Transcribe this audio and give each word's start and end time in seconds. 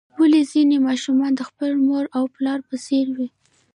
ولې 0.19 0.41
ځینې 0.51 0.77
ماشومان 0.87 1.31
د 1.35 1.41
خپل 1.49 1.71
مور 1.85 2.05
او 2.17 2.23
پلار 2.35 2.59
په 2.69 2.75
څیر 2.85 3.07
وي 3.15 3.27